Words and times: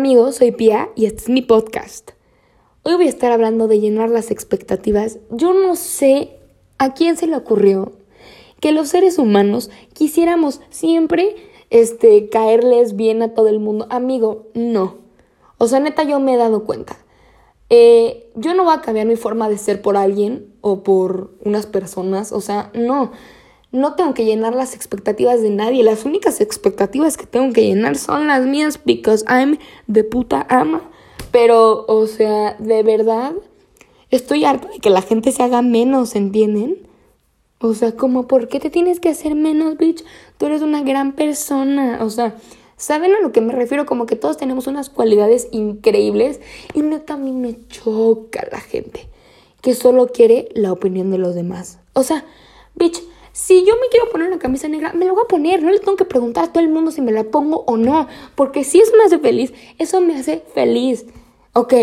amigos, 0.00 0.36
soy 0.36 0.50
Pia 0.50 0.88
y 0.96 1.04
este 1.04 1.24
es 1.24 1.28
mi 1.28 1.42
podcast. 1.42 2.12
Hoy 2.84 2.94
voy 2.94 3.04
a 3.04 3.10
estar 3.10 3.32
hablando 3.32 3.68
de 3.68 3.80
llenar 3.80 4.08
las 4.08 4.30
expectativas. 4.30 5.18
Yo 5.28 5.52
no 5.52 5.76
sé 5.76 6.38
a 6.78 6.94
quién 6.94 7.18
se 7.18 7.26
le 7.26 7.36
ocurrió 7.36 7.92
que 8.60 8.72
los 8.72 8.88
seres 8.88 9.18
humanos 9.18 9.70
quisiéramos 9.92 10.62
siempre 10.70 11.36
este, 11.68 12.30
caerles 12.30 12.96
bien 12.96 13.20
a 13.20 13.34
todo 13.34 13.48
el 13.48 13.58
mundo. 13.60 13.86
Amigo, 13.90 14.46
no. 14.54 14.96
O 15.58 15.66
sea, 15.66 15.80
neta, 15.80 16.04
yo 16.04 16.18
me 16.18 16.32
he 16.32 16.38
dado 16.38 16.64
cuenta. 16.64 16.96
Eh, 17.68 18.30
yo 18.36 18.54
no 18.54 18.64
voy 18.64 18.72
a 18.74 18.80
cambiar 18.80 19.06
mi 19.06 19.16
forma 19.16 19.50
de 19.50 19.58
ser 19.58 19.82
por 19.82 19.98
alguien 19.98 20.50
o 20.62 20.82
por 20.82 21.32
unas 21.44 21.66
personas. 21.66 22.32
O 22.32 22.40
sea, 22.40 22.70
no. 22.72 23.12
No 23.72 23.94
tengo 23.94 24.14
que 24.14 24.24
llenar 24.24 24.54
las 24.54 24.74
expectativas 24.74 25.42
de 25.42 25.50
nadie. 25.50 25.84
Las 25.84 26.04
únicas 26.04 26.40
expectativas 26.40 27.16
que 27.16 27.26
tengo 27.26 27.52
que 27.52 27.62
llenar 27.62 27.96
son 27.96 28.26
las 28.26 28.44
mías 28.44 28.80
because 28.84 29.24
I'm 29.28 29.58
de 29.86 30.02
puta 30.02 30.46
ama. 30.48 30.82
Pero, 31.30 31.84
o 31.86 32.06
sea, 32.06 32.56
de 32.58 32.82
verdad, 32.82 33.32
estoy 34.10 34.44
harta 34.44 34.68
de 34.68 34.80
que 34.80 34.90
la 34.90 35.02
gente 35.02 35.30
se 35.30 35.42
haga 35.42 35.62
menos, 35.62 36.16
¿entienden? 36.16 36.78
O 37.60 37.74
sea, 37.74 37.92
como, 37.92 38.26
¿por 38.26 38.48
qué 38.48 38.58
te 38.58 38.70
tienes 38.70 38.98
que 38.98 39.10
hacer 39.10 39.34
menos, 39.34 39.76
bitch? 39.76 40.04
Tú 40.38 40.46
eres 40.46 40.62
una 40.62 40.82
gran 40.82 41.12
persona. 41.12 41.98
O 42.02 42.10
sea, 42.10 42.34
¿saben 42.76 43.14
a 43.14 43.20
lo 43.20 43.30
que 43.30 43.40
me 43.40 43.52
refiero? 43.52 43.86
Como 43.86 44.06
que 44.06 44.16
todos 44.16 44.36
tenemos 44.36 44.66
unas 44.66 44.90
cualidades 44.90 45.46
increíbles 45.52 46.40
y 46.74 46.80
neta 46.80 47.14
a 47.14 47.18
mí 47.18 47.32
me 47.32 47.56
choca 47.68 48.48
la 48.50 48.60
gente 48.60 49.08
que 49.60 49.74
solo 49.74 50.08
quiere 50.08 50.48
la 50.54 50.72
opinión 50.72 51.10
de 51.10 51.18
los 51.18 51.34
demás. 51.34 51.78
O 51.92 52.02
sea, 52.02 52.24
bitch, 52.74 53.02
si 53.32 53.64
yo 53.64 53.74
me 53.74 53.88
quiero 53.90 54.10
poner 54.10 54.28
una 54.28 54.38
camisa 54.38 54.68
negra, 54.68 54.92
me 54.92 55.04
la 55.04 55.12
voy 55.12 55.22
a 55.24 55.28
poner. 55.28 55.62
No 55.62 55.70
le 55.70 55.78
tengo 55.78 55.96
que 55.96 56.04
preguntar 56.04 56.44
a 56.44 56.52
todo 56.52 56.62
el 56.62 56.70
mundo 56.70 56.90
si 56.90 57.00
me 57.00 57.12
la 57.12 57.24
pongo 57.24 57.64
o 57.66 57.76
no. 57.76 58.08
Porque 58.34 58.64
si 58.64 58.80
eso 58.80 58.92
me 58.96 59.04
hace 59.04 59.18
feliz, 59.18 59.52
eso 59.78 60.00
me 60.00 60.16
hace 60.16 60.42
feliz. 60.54 61.06
¿Ok? 61.52 61.74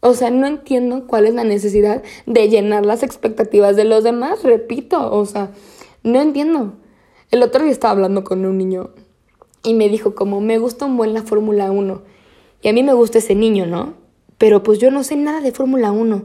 O 0.00 0.14
sea, 0.14 0.30
no 0.30 0.46
entiendo 0.46 1.06
cuál 1.06 1.26
es 1.26 1.34
la 1.34 1.44
necesidad 1.44 2.02
de 2.26 2.48
llenar 2.48 2.86
las 2.86 3.02
expectativas 3.02 3.76
de 3.76 3.84
los 3.84 4.04
demás. 4.04 4.42
Repito, 4.42 5.12
o 5.12 5.26
sea, 5.26 5.50
no 6.02 6.20
entiendo. 6.20 6.74
El 7.30 7.42
otro 7.42 7.62
día 7.62 7.72
estaba 7.72 7.92
hablando 7.92 8.24
con 8.24 8.44
un 8.44 8.56
niño 8.56 8.90
y 9.62 9.74
me 9.74 9.88
dijo 9.88 10.14
como, 10.14 10.40
me 10.40 10.58
gusta 10.58 10.86
un 10.86 10.96
buen 10.96 11.14
la 11.14 11.22
Fórmula 11.22 11.70
1. 11.70 12.02
Y 12.62 12.68
a 12.68 12.72
mí 12.72 12.82
me 12.82 12.94
gusta 12.94 13.18
ese 13.18 13.34
niño, 13.34 13.66
¿no? 13.66 13.94
Pero 14.38 14.62
pues 14.62 14.78
yo 14.78 14.90
no 14.90 15.04
sé 15.04 15.16
nada 15.16 15.40
de 15.40 15.52
Fórmula 15.52 15.92
1. 15.92 16.24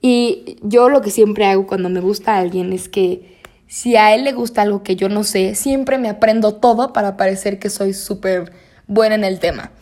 Y 0.00 0.56
yo 0.62 0.88
lo 0.88 1.00
que 1.00 1.10
siempre 1.10 1.46
hago 1.46 1.66
cuando 1.66 1.88
me 1.88 2.00
gusta 2.00 2.34
a 2.34 2.38
alguien 2.38 2.72
es 2.72 2.88
que 2.88 3.34
si 3.74 3.96
a 3.96 4.14
él 4.14 4.22
le 4.22 4.30
gusta 4.30 4.62
algo 4.62 4.84
que 4.84 4.94
yo 4.94 5.08
no 5.08 5.24
sé, 5.24 5.56
siempre 5.56 5.98
me 5.98 6.08
aprendo 6.08 6.54
todo 6.54 6.92
para 6.92 7.16
parecer 7.16 7.58
que 7.58 7.70
soy 7.70 7.92
súper 7.92 8.52
buena 8.86 9.16
en 9.16 9.24
el 9.24 9.40
tema. 9.40 9.72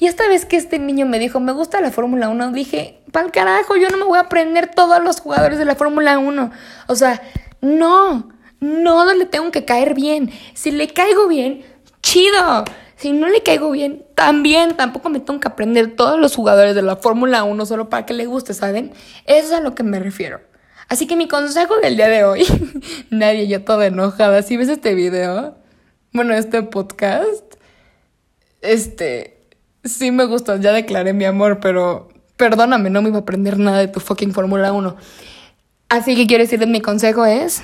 Y 0.00 0.06
esta 0.06 0.26
vez 0.26 0.44
que 0.44 0.56
este 0.56 0.80
niño 0.80 1.06
me 1.06 1.20
dijo, 1.20 1.38
me 1.38 1.52
gusta 1.52 1.80
la 1.80 1.92
Fórmula 1.92 2.28
1, 2.28 2.50
dije, 2.50 3.04
pa'l 3.12 3.30
carajo, 3.30 3.76
yo 3.76 3.88
no 3.88 3.98
me 3.98 4.04
voy 4.04 4.18
a 4.18 4.22
aprender 4.22 4.72
todos 4.74 5.00
los 5.00 5.20
jugadores 5.20 5.60
de 5.60 5.64
la 5.64 5.76
Fórmula 5.76 6.18
1. 6.18 6.50
O 6.88 6.96
sea, 6.96 7.22
no, 7.60 8.30
no 8.58 9.14
le 9.14 9.26
tengo 9.26 9.52
que 9.52 9.64
caer 9.64 9.94
bien. 9.94 10.32
Si 10.54 10.72
le 10.72 10.88
caigo 10.88 11.28
bien, 11.28 11.64
chido. 12.02 12.64
Si 12.96 13.12
no 13.12 13.28
le 13.28 13.44
caigo 13.44 13.70
bien, 13.70 14.04
también 14.16 14.76
tampoco 14.76 15.08
me 15.08 15.20
tengo 15.20 15.38
que 15.38 15.46
aprender 15.46 15.94
todos 15.94 16.18
los 16.18 16.34
jugadores 16.34 16.74
de 16.74 16.82
la 16.82 16.96
Fórmula 16.96 17.44
1 17.44 17.64
solo 17.64 17.90
para 17.90 18.06
que 18.06 18.12
le 18.12 18.26
guste, 18.26 18.54
¿saben? 18.54 18.92
Eso 19.24 19.46
es 19.46 19.52
a 19.52 19.60
lo 19.60 19.76
que 19.76 19.84
me 19.84 20.00
refiero. 20.00 20.40
Así 20.88 21.06
que 21.06 21.16
mi 21.16 21.26
consejo 21.26 21.76
del 21.78 21.96
día 21.96 22.08
de 22.08 22.24
hoy, 22.24 22.44
nadie, 23.10 23.48
yo 23.48 23.64
toda 23.64 23.86
enojada, 23.86 24.42
si 24.42 24.56
ves 24.56 24.68
este 24.68 24.94
video, 24.94 25.56
bueno, 26.12 26.34
este 26.34 26.62
podcast, 26.62 27.42
este, 28.62 29.38
sí 29.84 30.10
me 30.10 30.24
gusta, 30.26 30.56
ya 30.56 30.72
declaré 30.72 31.12
mi 31.12 31.24
amor, 31.24 31.58
pero 31.60 32.08
perdóname, 32.36 32.90
no 32.90 33.02
me 33.02 33.08
iba 33.08 33.18
a 33.18 33.22
aprender 33.22 33.58
nada 33.58 33.78
de 33.78 33.88
tu 33.88 34.00
fucking 34.00 34.32
Fórmula 34.32 34.72
1. 34.72 34.96
Así 35.88 36.14
que 36.16 36.26
quiero 36.26 36.44
decirles, 36.44 36.68
mi 36.68 36.80
consejo 36.80 37.24
es, 37.24 37.62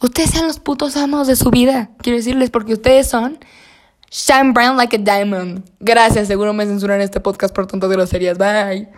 ustedes 0.00 0.30
sean 0.30 0.46
los 0.46 0.58
putos 0.58 0.96
amos 0.96 1.26
de 1.26 1.36
su 1.36 1.50
vida. 1.50 1.90
Quiero 1.98 2.16
decirles, 2.16 2.50
porque 2.50 2.72
ustedes 2.72 3.08
son 3.08 3.38
shine 4.10 4.52
brown 4.52 4.76
like 4.76 4.96
a 4.96 4.98
diamond. 4.98 5.64
Gracias, 5.80 6.28
seguro 6.28 6.52
me 6.52 6.66
censuran 6.66 7.00
este 7.00 7.20
podcast 7.20 7.54
por 7.54 7.66
tontas 7.66 7.90
groserías. 7.90 8.38
Bye. 8.38 8.88